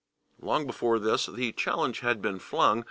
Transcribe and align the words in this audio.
Long 0.41 0.65
before 0.65 0.97
this 0.97 1.27
the 1.27 1.51
challenge 1.51 1.99
had 1.99 2.23
been 2.23 2.39
flung. 2.39 2.79